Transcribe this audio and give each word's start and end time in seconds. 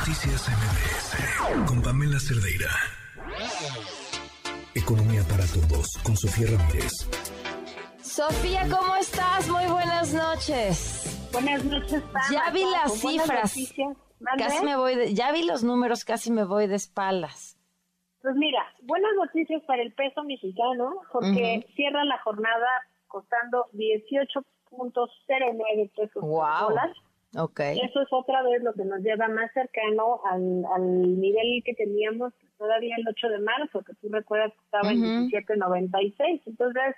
Noticias 0.00 0.48
MBS 0.48 1.12
con 1.68 1.76
Pamela 1.82 2.18
Cerdeira. 2.18 2.70
Economía 4.74 5.22
para 5.28 5.44
todos 5.44 5.98
con 6.02 6.16
Sofía 6.16 6.56
Ramírez. 6.56 7.06
Sofía, 8.00 8.66
¿cómo 8.70 8.96
estás? 8.96 9.46
Muy 9.50 9.66
buenas 9.66 10.14
noches. 10.14 11.28
Buenas 11.32 11.62
noches, 11.66 12.02
Pamela. 12.14 12.30
Ya 12.30 12.50
vi 12.50 12.64
las 12.64 12.98
cifras. 12.98 13.54
Casi 14.38 14.64
me 14.64 14.74
voy 14.74 14.94
de, 14.94 15.12
ya 15.12 15.32
vi 15.32 15.42
los 15.42 15.64
números, 15.64 16.06
casi 16.06 16.32
me 16.32 16.44
voy 16.44 16.66
de 16.66 16.76
espaldas. 16.76 17.58
Pues 18.22 18.34
mira, 18.36 18.64
buenas 18.84 19.12
noticias 19.16 19.62
para 19.64 19.82
el 19.82 19.92
peso 19.92 20.24
mexicano, 20.24 20.94
porque 21.12 21.66
cierra 21.76 22.04
la 22.04 22.18
jornada 22.22 22.68
costando 23.06 23.66
18.09 23.74 25.90
pesos 25.94 26.22
wow. 26.22 26.40
por 26.40 26.68
dólar. 26.70 26.90
Okay. 27.36 27.78
Eso 27.78 28.02
es 28.02 28.08
otra 28.10 28.42
vez 28.42 28.62
lo 28.62 28.72
que 28.72 28.84
nos 28.84 29.00
lleva 29.00 29.28
más 29.28 29.52
cercano 29.52 30.20
al, 30.24 30.64
al 30.74 31.20
nivel 31.20 31.62
que 31.64 31.74
teníamos 31.74 32.32
todavía 32.58 32.96
el 32.98 33.06
8 33.06 33.28
de 33.28 33.38
marzo, 33.38 33.82
que 33.82 33.94
tú 33.94 34.08
recuerdas 34.10 34.52
que 34.52 34.64
estaba 34.64 34.90
en 34.90 35.30
17.96. 35.30 36.42
Entonces, 36.46 36.96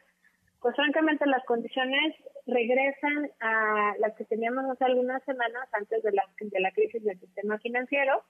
pues 0.60 0.74
francamente 0.74 1.26
las 1.26 1.44
condiciones 1.44 2.14
regresan 2.46 3.30
a 3.40 3.94
las 3.98 4.14
que 4.16 4.24
teníamos 4.24 4.64
hace 4.70 4.84
algunas 4.84 5.22
semanas 5.24 5.68
antes 5.72 6.02
de 6.02 6.12
la, 6.12 6.24
de 6.40 6.60
la 6.60 6.72
crisis 6.72 7.04
del 7.04 7.20
sistema 7.20 7.58
financiero, 7.58 8.22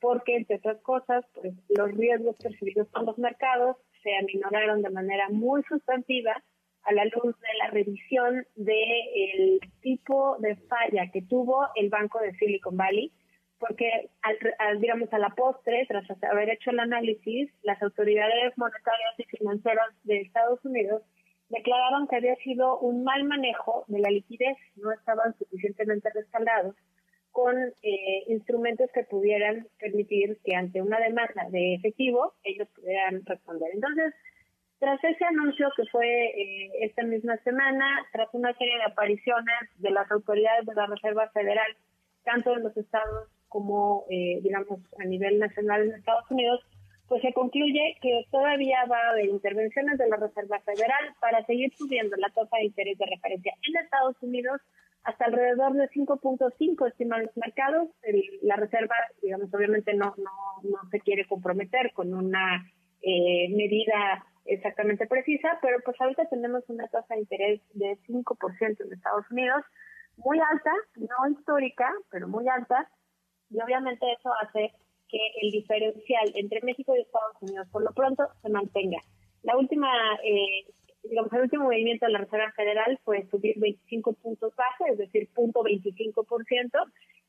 porque 0.00 0.36
entre 0.36 0.56
otras 0.56 0.80
cosas, 0.80 1.24
pues 1.34 1.52
los 1.68 1.92
riesgos 1.92 2.36
percibidos 2.38 2.88
por 2.88 3.04
los 3.04 3.18
mercados 3.18 3.76
se 4.02 4.16
aminoraron 4.16 4.82
de 4.82 4.90
manera 4.90 5.28
muy 5.28 5.62
sustantiva 5.64 6.42
a 6.84 6.92
la 6.92 7.04
luz 7.04 7.38
de 7.38 7.54
la 7.58 7.70
revisión 7.70 8.46
del 8.56 9.60
tipo 9.80 10.36
de 10.38 10.56
falla 10.56 11.10
que 11.12 11.22
tuvo 11.22 11.68
el 11.76 11.88
Banco 11.88 12.18
de 12.20 12.32
Silicon 12.34 12.76
Valley, 12.76 13.12
porque 13.58 14.10
al, 14.22 14.80
digamos 14.80 15.12
a 15.12 15.18
la 15.18 15.30
postre, 15.30 15.86
tras 15.86 16.04
haber 16.24 16.50
hecho 16.50 16.70
el 16.70 16.80
análisis, 16.80 17.50
las 17.62 17.80
autoridades 17.80 18.56
monetarias 18.56 19.14
y 19.18 19.36
financieras 19.36 19.88
de 20.02 20.20
Estados 20.22 20.64
Unidos 20.64 21.02
declararon 21.48 22.08
que 22.08 22.16
había 22.16 22.34
sido 22.36 22.78
un 22.80 23.04
mal 23.04 23.24
manejo 23.24 23.84
de 23.86 24.00
la 24.00 24.10
liquidez, 24.10 24.56
no 24.76 24.90
estaban 24.90 25.36
suficientemente 25.38 26.08
respaldados 26.14 26.74
con 27.30 27.56
eh, 27.56 28.24
instrumentos 28.28 28.90
que 28.92 29.04
pudieran 29.04 29.66
permitir 29.78 30.38
que 30.44 30.54
ante 30.54 30.82
una 30.82 30.98
demanda 30.98 31.48
de 31.50 31.74
efectivo 31.74 32.34
ellos 32.42 32.68
pudieran 32.74 33.24
responder. 33.24 33.70
Entonces, 33.74 34.14
tras 34.82 34.98
ese 35.04 35.24
anuncio 35.24 35.68
que 35.76 35.84
fue 35.92 36.08
eh, 36.08 36.70
esta 36.80 37.04
misma 37.04 37.36
semana, 37.44 37.86
tras 38.10 38.28
una 38.32 38.52
serie 38.54 38.78
de 38.78 38.90
apariciones 38.90 39.60
de 39.76 39.92
las 39.92 40.10
autoridades 40.10 40.66
de 40.66 40.74
la 40.74 40.86
Reserva 40.86 41.28
Federal, 41.28 41.76
tanto 42.24 42.52
en 42.56 42.64
los 42.64 42.76
estados 42.76 43.28
como, 43.48 44.06
eh, 44.10 44.40
digamos, 44.42 44.80
a 44.98 45.04
nivel 45.04 45.38
nacional 45.38 45.82
en 45.82 45.94
Estados 45.94 46.28
Unidos, 46.32 46.66
pues 47.06 47.22
se 47.22 47.32
concluye 47.32 47.96
que 48.02 48.26
todavía 48.32 48.84
va 48.90 48.98
a 48.98 49.10
haber 49.10 49.26
intervenciones 49.26 49.98
de 49.98 50.08
la 50.08 50.16
Reserva 50.16 50.58
Federal 50.62 51.14
para 51.20 51.46
seguir 51.46 51.72
subiendo 51.76 52.16
la 52.16 52.30
tasa 52.30 52.56
de 52.56 52.64
interés 52.64 52.98
de 52.98 53.06
referencia 53.06 53.54
en 53.62 53.84
Estados 53.84 54.20
Unidos 54.20 54.60
hasta 55.04 55.26
alrededor 55.26 55.74
de 55.74 55.88
5.5 55.90 56.88
estiman 56.88 57.22
los 57.22 57.36
mercados. 57.36 57.88
la 58.42 58.56
Reserva, 58.56 58.96
digamos, 59.22 59.54
obviamente 59.54 59.94
no, 59.94 60.12
no, 60.18 60.68
no 60.68 60.90
se 60.90 60.98
quiere 60.98 61.24
comprometer 61.28 61.92
con 61.92 62.12
una 62.14 62.66
eh, 63.00 63.48
medida 63.50 64.24
exactamente 64.44 65.06
precisa, 65.06 65.58
pero 65.60 65.78
pues 65.84 66.00
ahorita 66.00 66.28
tenemos 66.28 66.62
una 66.68 66.88
tasa 66.88 67.14
de 67.14 67.20
interés 67.20 67.60
de 67.74 67.98
5% 68.06 68.84
en 68.84 68.92
Estados 68.92 69.30
Unidos, 69.30 69.64
muy 70.16 70.38
alta, 70.38 70.72
no 70.96 71.30
histórica, 71.30 71.90
pero 72.10 72.28
muy 72.28 72.48
alta, 72.48 72.88
y 73.50 73.60
obviamente 73.60 74.06
eso 74.12 74.30
hace 74.40 74.72
que 75.08 75.18
el 75.42 75.50
diferencial 75.50 76.32
entre 76.34 76.62
México 76.62 76.94
y 76.96 77.00
Estados 77.00 77.36
Unidos 77.42 77.68
por 77.70 77.82
lo 77.82 77.92
pronto 77.92 78.24
se 78.40 78.48
mantenga. 78.48 78.98
La 79.42 79.56
última, 79.56 79.88
eh, 80.24 80.66
digamos, 81.02 81.32
el 81.32 81.42
último 81.42 81.64
movimiento 81.64 82.06
de 82.06 82.12
la 82.12 82.20
Reserva 82.20 82.50
Federal 82.52 82.98
fue 83.04 83.26
subir 83.30 83.58
25 83.58 84.14
puntos 84.14 84.54
base, 84.56 84.92
es 84.92 84.98
decir, 84.98 85.28
punto 85.34 85.62
25%, 85.62 86.70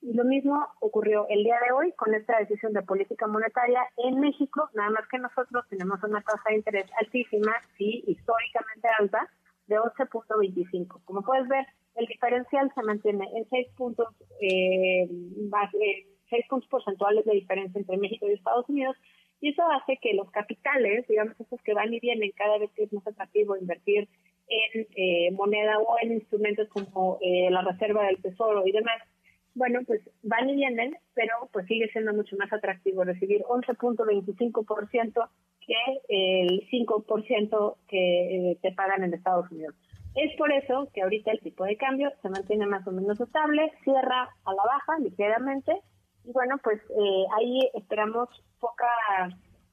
y 0.03 0.13
lo 0.13 0.25
mismo 0.25 0.67
ocurrió 0.81 1.25
el 1.29 1.43
día 1.43 1.55
de 1.65 1.71
hoy 1.71 1.93
con 1.93 2.13
esta 2.13 2.37
decisión 2.37 2.73
de 2.73 2.81
política 2.81 3.25
monetaria 3.25 3.81
en 3.97 4.19
México, 4.19 4.69
nada 4.73 4.89
más 4.89 5.07
que 5.07 5.17
nosotros 5.17 5.65
tenemos 5.69 6.03
una 6.03 6.21
tasa 6.21 6.49
de 6.49 6.57
interés 6.57 6.85
altísima, 6.99 7.53
sí, 7.77 8.03
históricamente 8.05 8.87
alta, 8.99 9.29
de 9.67 9.79
11.25. 9.79 11.05
Como 11.05 11.21
puedes 11.21 11.47
ver, 11.47 11.65
el 11.95 12.05
diferencial 12.07 12.69
se 12.75 12.83
mantiene 12.83 13.29
en 13.33 13.47
6 13.49 13.67
puntos, 13.77 14.07
eh, 14.41 15.07
base, 15.49 16.07
6 16.29 16.45
puntos 16.49 16.69
porcentuales 16.69 17.23
de 17.23 17.35
diferencia 17.35 17.79
entre 17.79 17.97
México 17.97 18.27
y 18.27 18.33
Estados 18.33 18.67
Unidos, 18.67 18.97
y 19.39 19.51
eso 19.51 19.63
hace 19.71 19.97
que 20.01 20.13
los 20.13 20.29
capitales, 20.31 21.07
digamos, 21.07 21.39
esos 21.39 21.61
que 21.61 21.73
van 21.73 21.93
y 21.93 22.01
vienen 22.01 22.31
cada 22.35 22.57
vez 22.57 22.71
que 22.75 22.83
es 22.83 22.93
más 22.93 23.07
atractivo 23.07 23.55
invertir 23.55 24.09
en 24.49 24.87
eh, 24.95 25.31
moneda 25.31 25.77
o 25.79 25.95
en 26.01 26.13
instrumentos 26.13 26.67
como 26.69 27.19
eh, 27.21 27.49
la 27.49 27.61
Reserva 27.61 28.05
del 28.05 28.21
Tesoro 28.21 28.67
y 28.67 28.71
demás, 28.73 29.01
bueno, 29.55 29.81
pues 29.85 30.01
van 30.23 30.49
y 30.49 30.55
vienen, 30.55 30.97
pero 31.13 31.49
pues 31.51 31.65
sigue 31.67 31.87
siendo 31.89 32.13
mucho 32.13 32.35
más 32.37 32.51
atractivo 32.51 33.03
recibir 33.03 33.41
11.25% 33.43 35.29
que 35.65 35.75
el 36.09 36.67
5% 36.69 37.75
que 37.87 38.51
eh, 38.51 38.57
te 38.61 38.71
pagan 38.71 39.03
en 39.03 39.13
Estados 39.13 39.49
Unidos. 39.51 39.75
Es 40.15 40.35
por 40.37 40.51
eso 40.51 40.89
que 40.93 41.01
ahorita 41.01 41.31
el 41.31 41.39
tipo 41.39 41.65
de 41.65 41.77
cambio 41.77 42.11
se 42.21 42.29
mantiene 42.29 42.65
más 42.65 42.85
o 42.87 42.91
menos 42.91 43.19
estable, 43.19 43.71
cierra 43.83 44.29
a 44.45 44.53
la 44.53 44.63
baja 44.63 44.99
ligeramente 44.99 45.81
y 46.23 46.31
bueno, 46.31 46.57
pues 46.63 46.79
eh, 46.81 47.25
ahí 47.37 47.69
esperamos 47.73 48.29
poca 48.59 48.87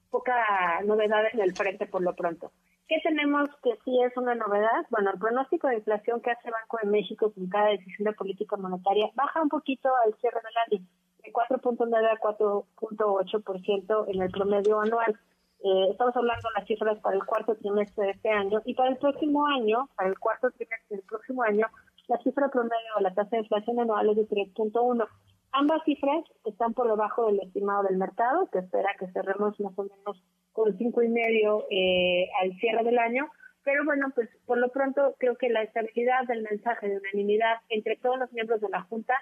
poca 0.09 0.81
novedad 0.85 1.23
en 1.33 1.39
el 1.39 1.55
frente 1.55 1.85
por 1.85 2.01
lo 2.01 2.15
pronto. 2.15 2.51
¿Qué 2.91 2.99
tenemos 3.03 3.47
que 3.63 3.71
sí 3.85 4.01
es 4.03 4.17
una 4.17 4.35
novedad? 4.35 4.85
Bueno, 4.89 5.11
el 5.11 5.17
pronóstico 5.17 5.69
de 5.69 5.77
inflación 5.77 6.19
que 6.19 6.31
hace 6.31 6.51
Banco 6.51 6.77
de 6.83 6.89
México 6.89 7.31
con 7.31 7.47
cada 7.47 7.69
decisión 7.69 8.03
de 8.03 8.11
política 8.11 8.57
monetaria 8.57 9.09
baja 9.15 9.41
un 9.41 9.47
poquito 9.47 9.87
al 10.05 10.13
cierre 10.15 10.41
del 10.43 10.77
año, 10.77 10.85
de 11.23 11.31
4.9 11.31 12.05
a 12.05 12.19
4.8% 12.19 14.05
en 14.13 14.21
el 14.21 14.29
promedio 14.29 14.81
anual. 14.81 15.17
Eh, 15.63 15.87
estamos 15.89 16.13
hablando 16.17 16.49
de 16.49 16.59
las 16.59 16.67
cifras 16.67 16.99
para 16.99 17.15
el 17.15 17.23
cuarto 17.23 17.55
trimestre 17.55 18.07
de 18.07 18.11
este 18.11 18.29
año 18.29 18.61
y 18.65 18.73
para 18.73 18.89
el 18.89 18.97
próximo 18.97 19.47
año, 19.47 19.87
para 19.95 20.09
el 20.09 20.19
cuarto 20.19 20.51
trimestre 20.51 20.97
del 20.97 21.05
próximo 21.05 21.43
año, 21.43 21.67
la 22.09 22.17
cifra 22.17 22.49
promedio 22.49 22.95
de 22.97 23.03
la 23.03 23.13
tasa 23.13 23.37
de 23.37 23.43
inflación 23.43 23.79
anual 23.79 24.09
es 24.09 24.17
de 24.17 24.27
3.1. 24.27 25.07
Ambas 25.53 25.83
cifras 25.83 26.23
están 26.45 26.73
por 26.73 26.87
debajo 26.87 27.27
del 27.27 27.41
estimado 27.41 27.83
del 27.83 27.97
mercado, 27.97 28.49
que 28.51 28.59
espera 28.59 28.95
que 28.97 29.11
cerremos 29.11 29.59
más 29.59 29.77
o 29.77 29.83
menos 29.83 30.23
con 30.53 30.77
cinco 30.77 31.03
y 31.03 31.09
medio 31.09 31.65
eh, 31.69 32.29
al 32.41 32.53
cierre 32.59 32.83
del 32.83 32.97
año. 32.97 33.29
Pero 33.63 33.83
bueno, 33.85 34.07
pues 34.15 34.29
por 34.45 34.57
lo 34.57 34.69
pronto 34.69 35.15
creo 35.19 35.35
que 35.35 35.49
la 35.49 35.63
estabilidad 35.63 36.25
del 36.27 36.43
mensaje 36.43 36.87
de 36.87 36.97
unanimidad 36.97 37.57
entre 37.69 37.97
todos 37.97 38.17
los 38.17 38.31
miembros 38.31 38.61
de 38.61 38.69
la 38.69 38.81
Junta 38.83 39.13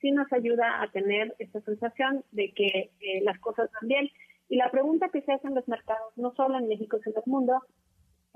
sí 0.00 0.10
nos 0.10 0.32
ayuda 0.32 0.82
a 0.82 0.90
tener 0.90 1.34
esta 1.38 1.60
sensación 1.60 2.24
de 2.32 2.52
que 2.52 2.90
eh, 3.00 3.20
las 3.22 3.38
cosas 3.40 3.70
van 3.72 3.88
bien. 3.88 4.10
Y 4.48 4.56
la 4.56 4.70
pregunta 4.70 5.10
que 5.10 5.22
se 5.22 5.32
hace 5.32 5.48
en 5.48 5.54
los 5.54 5.68
mercados, 5.68 6.12
no 6.16 6.34
solo 6.34 6.58
en 6.58 6.68
México, 6.68 6.98
sino 7.04 7.16
en 7.16 7.22
el 7.24 7.30
mundo, 7.30 7.62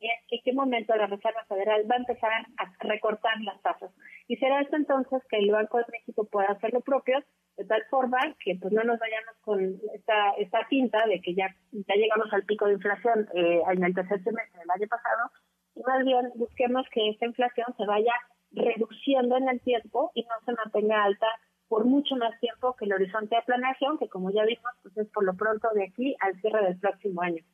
es 0.00 0.12
en 0.30 0.40
qué 0.44 0.52
momento 0.52 0.94
la 0.94 1.06
Reserva 1.06 1.44
Federal 1.48 1.90
va 1.90 1.96
a 1.96 1.98
empezar 1.98 2.32
a 2.56 2.72
recortar 2.80 3.40
las 3.42 3.60
tasas. 3.62 3.90
Y 4.28 4.36
será 4.36 4.60
esto 4.60 4.76
entonces 4.76 5.22
que 5.28 5.38
el 5.38 5.50
Banco 5.50 5.78
de 5.78 5.84
México 5.92 6.24
pueda 6.24 6.48
hacer 6.48 6.72
lo 6.72 6.80
propio 6.80 7.22
de 7.56 7.64
tal 7.64 7.82
forma 7.90 8.18
que 8.38 8.56
pues 8.60 8.72
no 8.72 8.84
nos 8.84 9.00
vayamos 9.00 9.34
con 9.40 9.80
esta 9.92 10.30
esta 10.38 10.60
pinta 10.68 11.04
de 11.06 11.20
que 11.20 11.34
ya, 11.34 11.54
ya 11.72 11.94
llegamos 11.96 12.32
al 12.32 12.44
pico 12.44 12.66
de 12.66 12.74
inflación 12.74 13.28
eh, 13.34 13.60
en 13.68 13.82
el 13.82 13.94
tercer 13.94 14.22
semestre 14.22 14.60
del 14.60 14.70
año 14.70 14.86
pasado 14.86 15.30
y 15.74 15.82
más 15.82 16.04
bien 16.04 16.30
busquemos 16.36 16.86
que 16.92 17.08
esta 17.08 17.26
inflación 17.26 17.66
se 17.76 17.84
vaya 17.84 18.12
reduciendo 18.52 19.36
en 19.36 19.48
el 19.48 19.60
tiempo 19.60 20.12
y 20.14 20.22
no 20.22 20.34
se 20.46 20.52
mantenga 20.52 21.02
alta 21.02 21.26
por 21.68 21.84
mucho 21.84 22.16
más 22.16 22.38
tiempo 22.40 22.74
que 22.76 22.86
el 22.86 22.94
horizonte 22.94 23.36
de 23.36 23.42
planeación, 23.42 23.98
que 23.98 24.08
como 24.08 24.30
ya 24.30 24.44
vimos, 24.44 24.72
pues 24.82 24.96
es 24.96 25.08
por 25.08 25.24
lo 25.24 25.34
pronto 25.34 25.68
de 25.74 25.84
aquí 25.84 26.16
al 26.20 26.40
cierre 26.40 26.64
del 26.64 26.78
próximo 26.78 27.20
año. 27.20 27.44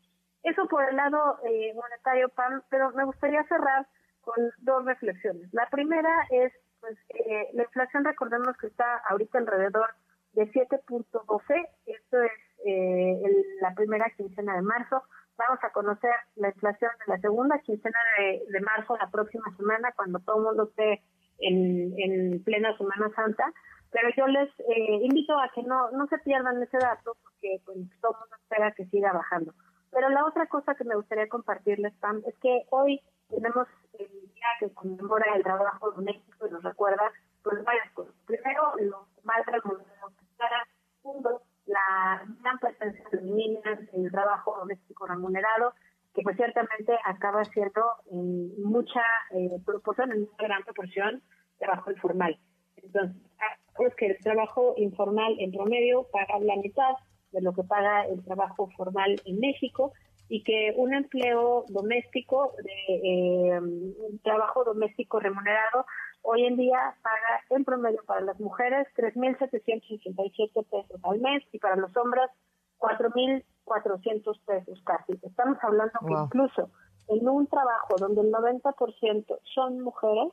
Eso 0.45 0.67
por 0.69 0.89
el 0.89 0.97
lado 0.97 1.39
eh, 1.45 1.73
monetario, 1.75 2.29
PAM, 2.29 2.63
pero 2.71 2.91
me 2.93 3.05
gustaría 3.05 3.43
cerrar 3.45 3.87
con 4.21 4.37
dos 4.59 4.85
reflexiones. 4.85 5.53
La 5.53 5.69
primera 5.71 6.27
es 6.31 6.53
pues 6.81 6.99
eh, 7.15 7.49
la 7.55 7.63
inflación 7.63 8.05
recordemos 8.05 8.55
que 8.59 8.67
está 8.67 8.99
ahorita 9.09 9.39
alrededor 9.39 9.89
de 10.35 10.51
7.12, 10.53 11.69
esto 11.87 12.23
es 12.23 12.33
eh, 12.67 13.23
la 13.63 13.75
primera 13.75 14.05
quincena 14.17 14.57
de 14.57 14.63
marzo. 14.63 15.03
Vamos 15.39 15.59
a 15.63 15.71
conocer 15.71 16.13
la 16.37 16.49
inflación 16.49 16.91
de 17.07 17.15
la 17.15 17.21
segunda 17.21 17.59
quincena 17.61 17.99
de, 18.19 18.61
marzo 18.61 18.97
la 18.99 19.11
próxima 19.11 19.45
semana, 19.57 19.93
cuando 19.97 20.19
todo 20.21 20.37
el 20.37 20.45
mundo 20.45 20.65
esté 20.65 21.03
en, 21.39 22.43
plena 22.45 22.77
Semana 22.77 23.11
Santa. 23.17 23.51
Pero 23.91 24.09
yo 24.17 24.27
les 24.27 24.51
eh, 24.61 24.99
invito 25.03 25.39
a 25.39 25.51
que 25.55 25.63
no, 25.63 25.91
no 25.93 26.07
se 26.09 26.19
pierdan 26.19 26.63
ese 26.63 26.79
dato, 26.79 27.17
porque 27.23 27.61
pues, 27.65 27.79
todo 28.03 28.13
el 28.13 28.19
mundo 28.21 28.37
espera 28.43 28.73
que 28.73 28.85
siga 28.87 29.13
bajando. 29.13 29.55
Pero 29.95 30.09
la 30.09 30.27
otra 30.27 30.47
cosa 30.47 30.75
que 30.75 30.85
me 30.85 30.97
gustaría 30.97 31.29
compartirles, 31.29 31.95
Pam, 32.01 32.21
es 32.27 32.35
que 32.39 32.67
hoy 32.71 33.01
tenemos 33.31 33.69
el 33.99 34.09
día 34.09 34.47
que 34.59 34.75
conmemora 34.75 35.37
el 35.37 35.43
trabajo 35.45 35.93
de 35.93 36.03
México 36.03 36.47
y 36.47 36.51
nos 36.51 36.65
recuerda 36.65 37.13
pues 37.45 37.63
varias 37.63 37.91
cosas. 37.93 38.13
Primero, 38.27 38.73
los 38.81 39.07
más 39.23 39.47
remunerados 39.47 40.13
para 40.37 40.67
uno 41.05 41.41
la 41.67 42.23
gran 42.43 42.59
presencia 42.59 43.09
femenina 43.09 43.79
en 43.93 44.05
el 44.05 44.11
trabajo 44.11 44.57
doméstico 44.59 45.07
remunerado, 45.07 45.73
que 46.13 46.23
pues 46.23 46.37
ciertamente 46.37 46.99
acaba 47.05 47.45
siendo 47.45 47.83
en 48.11 48.63
mucha 48.63 49.03
eh, 49.31 49.59
proporción, 49.65 50.13
en 50.13 50.23
una 50.23 50.37
gran 50.39 50.63
proporción, 50.65 51.23
trabajo 51.59 51.91
informal. 51.91 52.39
Entonces, 52.77 53.17
es 53.79 53.95
que 53.95 54.07
el 54.07 54.19
trabajo 54.19 54.75
informal 54.77 55.37
en 55.39 55.53
promedio 55.53 56.07
paga 56.13 56.39
la 56.41 56.57
mitad 56.57 56.95
de 57.35 57.43
lo 57.43 57.53
que 57.53 57.65
paga 57.65 58.07
el 58.07 58.25
trabajo 58.25 58.71
formal 58.77 59.21
en 59.27 59.41
México 59.41 59.93
y 60.29 60.43
que 60.43 60.73
un 60.77 60.95
empleo 60.95 61.65
doméstico, 61.69 62.55
de 62.63 62.95
eh, 62.95 63.61
trabajo 64.23 64.65
doméstico 64.65 65.21
remunerado, 65.21 65.85
hoy 66.23 66.47
en 66.47 66.57
día 66.57 66.97
paga 67.03 67.43
en 67.51 67.65
promedio 67.65 68.03
para 68.07 68.23
las 68.23 68.41
mujeres 68.41 68.87
3.767 68.97 70.65
pesos 70.71 71.01
al 71.03 71.21
mes 71.21 71.43
y 71.53 71.59
para 71.59 71.77
los 71.77 71.95
hombres 71.97 72.31
4.400 72.79 74.41
pesos 74.47 74.81
casi. 74.85 75.13
Estamos 75.23 75.59
hablando 75.63 75.93
que 76.07 76.15
incluso 76.15 76.71
en 77.09 77.29
un 77.29 77.47
trabajo 77.47 77.97
donde 77.99 78.23
el 78.23 78.33
90% 78.33 79.39
son 79.55 79.81
mujeres, 79.81 80.33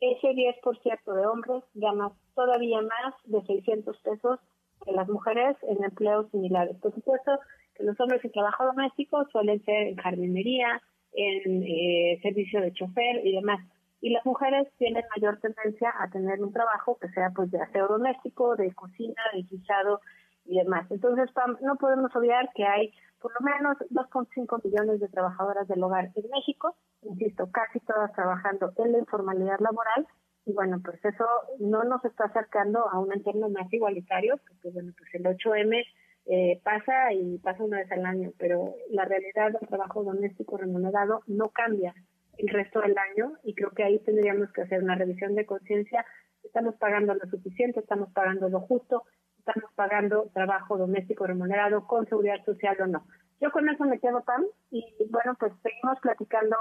ese 0.00 0.28
10% 0.28 1.14
de 1.14 1.26
hombres 1.26 1.62
gana 1.74 2.10
todavía 2.34 2.82
más 2.82 3.14
de 3.24 3.40
600 3.46 3.96
pesos 3.98 4.40
que 4.84 4.92
las 4.92 5.08
mujeres 5.08 5.56
en 5.62 5.82
empleos 5.84 6.30
similares. 6.30 6.76
Por 6.78 6.94
supuesto 6.94 7.38
que 7.74 7.84
los 7.84 7.98
hombres 8.00 8.24
en 8.24 8.32
trabajo 8.32 8.64
doméstico 8.66 9.24
suelen 9.30 9.62
ser 9.64 9.88
en 9.88 9.96
jardinería, 9.96 10.80
en 11.12 11.62
eh, 11.62 12.18
servicio 12.22 12.60
de 12.60 12.72
chofer 12.72 13.24
y 13.24 13.34
demás. 13.34 13.60
Y 14.00 14.10
las 14.10 14.24
mujeres 14.26 14.68
tienen 14.78 15.04
mayor 15.16 15.38
tendencia 15.38 15.92
a 16.00 16.10
tener 16.10 16.42
un 16.42 16.52
trabajo 16.52 16.98
que 17.00 17.08
sea 17.10 17.30
pues 17.34 17.50
de 17.50 17.60
aseo 17.60 17.86
doméstico, 17.86 18.56
de 18.56 18.72
cocina, 18.74 19.22
de 19.32 19.42
guisado 19.42 20.00
y 20.44 20.58
demás. 20.58 20.90
Entonces 20.90 21.30
no 21.60 21.76
podemos 21.76 22.14
obviar 22.16 22.50
que 22.54 22.64
hay 22.64 22.92
por 23.20 23.32
lo 23.38 23.46
menos 23.46 23.78
2.5 23.90 24.64
millones 24.64 24.98
de 24.98 25.08
trabajadoras 25.08 25.68
del 25.68 25.82
hogar 25.84 26.10
en 26.16 26.30
México, 26.30 26.74
insisto, 27.02 27.48
casi 27.52 27.78
todas 27.80 28.12
trabajando 28.12 28.72
en 28.78 28.92
la 28.92 28.98
informalidad 28.98 29.60
laboral 29.60 30.08
y 30.44 30.52
bueno, 30.52 30.80
pues 30.84 31.04
eso 31.04 31.24
no 31.60 31.84
nos 31.84 32.04
está 32.04 32.24
acercando 32.24 32.88
a 32.88 32.98
un 32.98 33.12
entorno 33.12 33.48
más 33.48 33.72
igualitario, 33.72 34.38
porque 34.48 34.70
bueno, 34.70 34.92
pues 34.98 35.14
el 35.14 35.24
8M 35.24 35.84
eh, 36.26 36.60
pasa 36.64 37.12
y 37.12 37.38
pasa 37.38 37.62
una 37.62 37.78
vez 37.78 37.90
al 37.92 38.04
año, 38.06 38.32
pero 38.38 38.74
la 38.90 39.04
realidad 39.04 39.52
del 39.52 39.68
trabajo 39.68 40.02
doméstico 40.02 40.56
remunerado 40.56 41.20
no 41.26 41.50
cambia 41.50 41.94
el 42.38 42.48
resto 42.48 42.80
del 42.80 42.96
año 42.96 43.34
y 43.44 43.54
creo 43.54 43.70
que 43.70 43.84
ahí 43.84 43.98
tendríamos 44.00 44.52
que 44.52 44.62
hacer 44.62 44.82
una 44.82 44.96
revisión 44.96 45.34
de 45.34 45.46
conciencia. 45.46 46.04
Estamos 46.42 46.74
pagando 46.76 47.14
lo 47.14 47.30
suficiente, 47.30 47.80
estamos 47.80 48.10
pagando 48.12 48.48
lo 48.48 48.60
justo, 48.60 49.04
estamos 49.38 49.70
pagando 49.74 50.30
trabajo 50.34 50.76
doméstico 50.76 51.26
remunerado 51.26 51.86
con 51.86 52.06
seguridad 52.06 52.44
social 52.44 52.76
o 52.80 52.86
no. 52.86 53.06
Yo 53.40 53.50
con 53.52 53.68
eso 53.68 53.84
me 53.84 53.98
quedo 54.00 54.22
tan 54.22 54.44
y 54.70 54.84
bueno, 55.10 55.36
pues 55.38 55.52
seguimos 55.62 55.98
platicando 56.00 56.56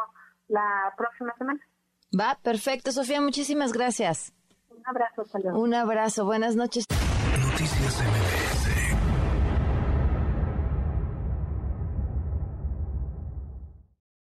la 0.47 0.93
próxima 0.97 1.35
semana. 1.37 1.61
Va, 2.17 2.39
perfecto. 2.41 2.91
Sofía, 2.91 3.21
muchísimas 3.21 3.71
gracias. 3.71 4.33
Un 4.69 4.81
abrazo, 4.85 5.23
Un 5.53 5.73
abrazo, 5.73 6.25
buenas 6.25 6.55
noches. 6.55 6.85
Noticias 7.51 8.01